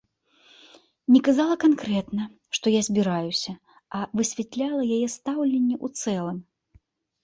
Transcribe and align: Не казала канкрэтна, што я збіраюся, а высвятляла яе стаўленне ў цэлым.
Не 1.15 1.21
казала 1.27 1.57
канкрэтна, 1.65 2.23
што 2.59 2.75
я 2.79 2.83
збіраюся, 2.89 3.57
а 4.01 4.05
высвятляла 4.19 4.81
яе 4.97 5.07
стаўленне 5.21 5.75
ў 5.85 5.97
цэлым. 6.01 6.47